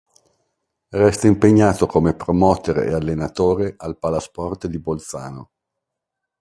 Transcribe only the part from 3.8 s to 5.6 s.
Palasport di Bolzano.